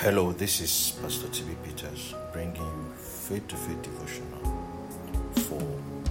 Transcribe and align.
Hello, 0.00 0.30
this 0.30 0.60
is 0.60 0.92
Pastor 1.02 1.26
TB 1.26 1.56
Peters 1.64 2.14
bringing 2.32 2.54
you 2.54 2.92
faith 2.94 3.48
to 3.48 3.56
faith 3.56 3.82
devotional 3.82 4.38
for 5.48 5.60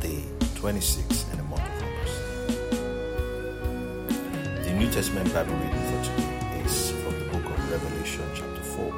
day 0.02 0.26
26 0.56 1.26
in 1.32 1.38
the 1.38 1.44
month 1.44 1.62
of 1.62 1.84
August. 1.88 2.20
The 4.66 4.74
New 4.74 4.92
Testament 4.92 5.34
Bible 5.34 5.54
reading 5.54 5.86
for 5.88 6.04
today 6.04 6.64
is 6.66 6.92
from 6.92 7.18
the 7.18 7.26
book 7.32 7.46
of 7.46 7.72
Revelation, 7.72 8.30
chapter 8.36 8.62
4. 8.62 8.94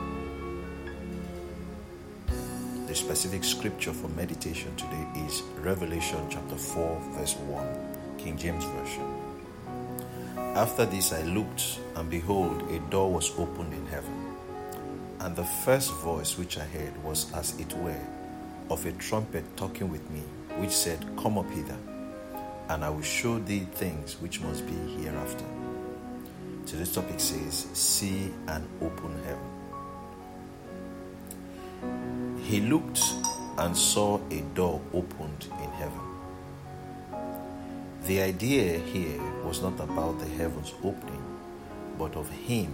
The 2.88 2.96
specific 2.96 3.44
scripture 3.44 3.94
for 3.94 4.08
meditation 4.08 4.76
today 4.76 5.06
is 5.28 5.44
Revelation, 5.60 6.28
chapter 6.32 6.56
4, 6.56 7.00
verse 7.12 7.36
1, 7.36 8.18
King 8.18 8.38
James 8.40 8.64
Version. 8.64 9.06
After 10.56 10.88
this 10.88 11.14
I 11.14 11.22
looked, 11.22 11.78
and 11.96 12.10
behold, 12.10 12.64
a 12.72 12.80
door 12.90 13.14
was 13.14 13.30
opened 13.38 13.72
in 13.72 13.86
heaven. 13.86 14.29
And 15.20 15.36
the 15.36 15.44
first 15.44 15.92
voice 15.96 16.38
which 16.38 16.58
I 16.58 16.64
heard 16.64 17.04
was 17.04 17.32
as 17.34 17.60
it 17.60 17.74
were 17.74 18.00
of 18.70 18.86
a 18.86 18.92
trumpet 18.94 19.44
talking 19.58 19.92
with 19.92 20.10
me, 20.12 20.22
which 20.58 20.72
said, 20.72 21.06
Come 21.18 21.38
up 21.38 21.50
hither, 21.52 21.78
and 22.70 22.86
I 22.86 22.90
will 22.90 23.02
show 23.02 23.40
thee 23.40 23.68
things 23.74 24.16
which 24.22 24.40
must 24.42 24.66
be 24.66 24.74
hereafter. 25.02 25.44
Today's 26.66 26.94
topic 26.94 27.20
says, 27.20 27.68
See 27.74 28.32
an 28.48 28.66
open 28.82 29.14
heaven. 29.26 29.50
He 32.44 32.62
looked 32.62 33.02
and 33.58 33.76
saw 33.76 34.22
a 34.32 34.42
door 34.56 34.80
opened 34.94 35.48
in 35.62 35.70
heaven. 35.72 36.00
The 38.06 38.22
idea 38.22 38.80
here 38.80 39.22
was 39.44 39.62
not 39.62 39.80
about 39.82 40.20
the 40.20 40.28
heavens 40.28 40.74
opening, 40.82 41.24
but 41.98 42.16
of 42.16 42.30
him 42.30 42.72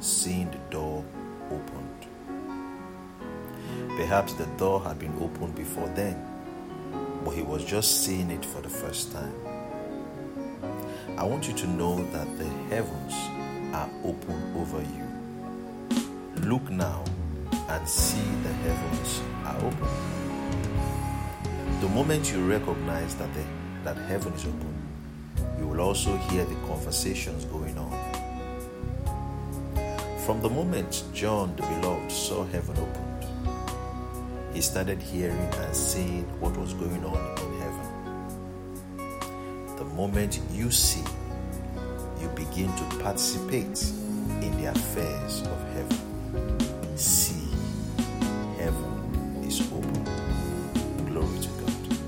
seeing 0.00 0.48
the 0.50 0.58
door 0.70 1.04
opened. 1.50 2.06
Perhaps 3.96 4.34
the 4.34 4.46
door 4.56 4.80
had 4.80 4.98
been 4.98 5.14
opened 5.20 5.54
before 5.54 5.88
then, 5.94 6.16
but 7.24 7.32
he 7.32 7.42
was 7.42 7.64
just 7.64 8.04
seeing 8.04 8.30
it 8.30 8.44
for 8.44 8.60
the 8.60 8.68
first 8.68 9.12
time. 9.12 9.34
I 11.18 11.24
want 11.24 11.46
you 11.46 11.54
to 11.54 11.66
know 11.66 12.02
that 12.12 12.26
the 12.38 12.48
heavens 12.74 13.14
are 13.74 13.90
open 14.02 14.54
over 14.56 14.80
you. 14.80 15.06
Look 16.46 16.68
now 16.70 17.04
and 17.68 17.88
see 17.88 18.20
the 18.42 18.52
heavens 18.52 19.20
are 19.44 19.56
open. 19.58 19.88
The 21.80 21.88
moment 21.88 22.32
you 22.32 22.44
recognize 22.48 23.14
that, 23.16 23.32
the, 23.34 23.44
that 23.84 23.96
heaven 24.08 24.32
is 24.32 24.46
open, 24.46 24.74
you 25.58 25.66
will 25.66 25.80
also 25.80 26.16
hear 26.16 26.44
the 26.44 26.54
conversations 26.66 27.44
going 27.46 27.76
on. 27.78 28.01
From 30.26 30.40
the 30.40 30.48
moment 30.48 31.02
John 31.12 31.54
the 31.56 31.62
Beloved 31.62 32.12
saw 32.12 32.44
heaven 32.44 32.76
opened, 32.78 33.26
he 34.54 34.60
started 34.60 35.02
hearing 35.02 35.36
and 35.36 35.74
seeing 35.74 36.22
what 36.38 36.56
was 36.56 36.74
going 36.74 37.04
on 37.04 37.16
in 37.38 37.60
heaven. 37.60 37.86
The 39.76 39.84
moment 39.96 40.38
you 40.52 40.70
see, 40.70 41.02
you 42.20 42.28
begin 42.36 42.72
to 42.76 42.84
participate 43.02 43.82
in 44.40 44.56
the 44.62 44.66
affairs 44.70 45.42
of 45.42 45.58
heaven. 45.74 46.96
See, 46.96 47.48
heaven 48.58 49.42
is 49.44 49.60
open. 49.72 50.04
Glory 51.06 51.40
to 51.40 51.48
God. 51.48 51.98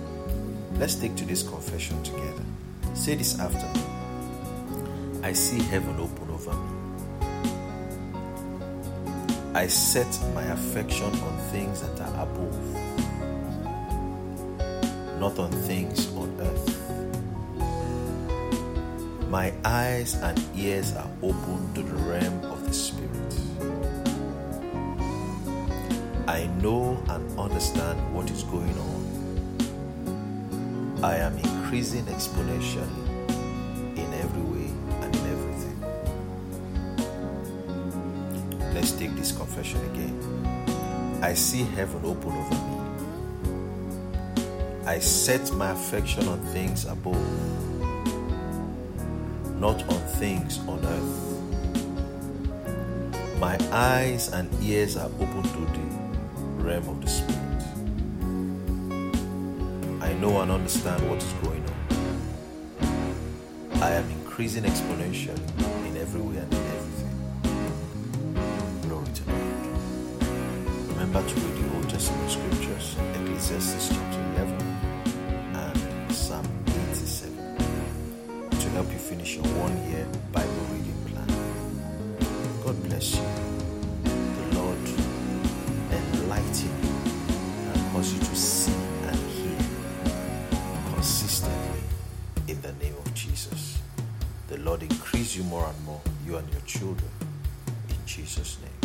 Let's 0.79 0.95
take 0.95 1.17
today's 1.17 1.43
confession 1.43 2.01
together. 2.05 2.45
Say 2.95 3.17
this 3.17 3.41
after 3.41 3.67
me 3.77 3.85
I 5.25 5.33
see 5.33 5.61
heaven 5.63 5.99
open 5.99 6.31
over 6.31 6.53
me. 6.53 6.94
I 9.55 9.69
set 9.69 10.19
my 10.35 10.43
affection 10.43 11.07
on 11.07 11.39
things 11.53 11.81
that 11.81 12.01
are 12.01 12.25
above, 12.25 12.59
not 15.21 15.39
on 15.39 15.53
things 15.53 16.13
on 16.17 16.37
earth. 16.41 16.81
My 19.31 19.53
eyes 19.65 20.17
and 20.17 20.43
ears 20.57 20.93
are 20.97 21.09
open 21.23 21.73
to 21.75 21.83
the 21.83 21.95
realm 22.03 22.45
of 22.47 22.67
the 22.67 22.75
Spirit. 22.75 23.35
I 26.27 26.47
know 26.61 27.01
and 27.09 27.39
understand 27.39 28.13
what 28.13 28.29
is 28.33 28.43
going 28.43 28.77
on. 28.77 29.05
I 31.05 31.19
am 31.19 31.39
increasing 31.39 32.07
exponentially 32.07 33.04
take 38.93 39.15
this 39.17 39.33
confession 39.33 39.81
again. 39.93 40.15
I 41.23 41.35
see 41.35 41.65
heaven 41.65 42.05
open 42.05 42.33
over 42.33 42.55
me. 42.55 42.75
I 44.87 44.99
set 44.99 45.51
my 45.53 45.71
affection 45.71 46.29
on 46.29 46.39
things 46.53 46.85
above, 46.85 47.17
not 49.59 49.83
on 49.89 50.01
things 50.19 50.59
on 50.69 50.85
earth. 50.85 51.35
My 53.39 53.59
eyes 53.73 54.29
and 54.33 54.49
ears 54.63 54.97
are 54.97 55.11
open 55.19 55.43
to 55.43 55.67
the 55.73 55.81
realm 56.63 56.89
of 56.89 57.01
the 57.01 57.09
Spirit. 57.09 57.41
I 60.03 60.13
know 60.15 60.41
and 60.43 60.51
understand 60.51 61.09
what 61.09 61.23
is 61.23 61.33
going 61.43 61.65
on. 61.65 61.75
I 63.83 63.93
am 63.93 64.11
increasing 64.11 64.65
exponentially 64.65 65.39
in 65.87 65.97
every 65.97 66.21
way 66.21 66.37
and 66.37 66.53
in 66.53 66.61
everything. 66.61 66.94
To 71.15 71.21
read 71.21 71.57
the 71.57 71.77
Old 71.77 71.89
Testament 71.89 72.29
scriptures, 72.29 72.97
Ecclesiastes 73.15 73.89
chapter 73.89 74.21
11 74.35 74.61
and 75.55 76.13
Psalm 76.13 76.45
87 76.67 77.57
to 78.51 78.69
help 78.71 78.91
you 78.91 78.99
finish 78.99 79.37
your 79.37 79.45
one 79.55 79.75
year 79.91 80.07
Bible 80.33 80.67
reading 80.73 80.99
plan. 81.07 81.29
God 82.65 82.83
bless 82.89 83.15
you. 83.15 83.23
The 84.03 84.59
Lord 84.59 84.77
enlighten 85.93 86.73
you 86.83 86.95
and 87.73 87.93
cause 87.93 88.13
you 88.13 88.19
to 88.19 88.37
see 88.37 88.75
and 89.07 89.17
hear 89.31 89.59
consistently 90.95 91.85
in 92.49 92.61
the 92.61 92.73
name 92.85 92.97
of 92.99 93.15
Jesus. 93.15 93.79
The 94.49 94.59
Lord 94.59 94.83
increase 94.83 95.37
you 95.37 95.45
more 95.45 95.65
and 95.65 95.85
more, 95.87 96.01
you 96.27 96.37
and 96.37 96.51
your 96.51 96.63
children. 96.63 97.11
In 97.89 97.97
Jesus' 98.05 98.59
name, 98.61 98.84